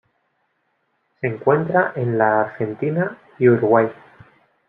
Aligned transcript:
Se 1.19 1.27
encuentra 1.27 1.93
en 1.95 2.17
la 2.17 2.41
Argentina 2.41 3.19
y 3.37 3.49
Uruguay. 3.49 3.87